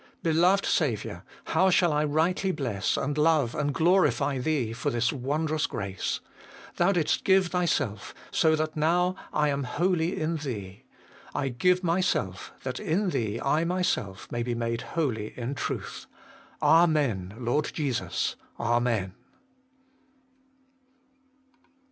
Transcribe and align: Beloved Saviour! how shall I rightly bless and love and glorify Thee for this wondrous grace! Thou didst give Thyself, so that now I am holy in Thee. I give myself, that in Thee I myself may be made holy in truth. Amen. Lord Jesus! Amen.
Beloved 0.23 0.65
Saviour! 0.65 1.23
how 1.43 1.69
shall 1.69 1.93
I 1.93 2.03
rightly 2.05 2.51
bless 2.51 2.97
and 2.97 3.15
love 3.19 3.53
and 3.53 3.71
glorify 3.71 4.39
Thee 4.39 4.73
for 4.73 4.89
this 4.89 5.13
wondrous 5.13 5.67
grace! 5.67 6.21
Thou 6.77 6.91
didst 6.91 7.23
give 7.23 7.45
Thyself, 7.49 8.15
so 8.31 8.55
that 8.55 8.75
now 8.75 9.15
I 9.31 9.49
am 9.49 9.63
holy 9.63 10.19
in 10.19 10.37
Thee. 10.37 10.85
I 11.35 11.49
give 11.49 11.83
myself, 11.83 12.51
that 12.63 12.79
in 12.79 13.11
Thee 13.11 13.39
I 13.41 13.63
myself 13.63 14.27
may 14.31 14.41
be 14.41 14.55
made 14.55 14.81
holy 14.97 15.37
in 15.37 15.53
truth. 15.53 16.07
Amen. 16.63 17.35
Lord 17.37 17.69
Jesus! 17.71 18.35
Amen. 18.59 19.13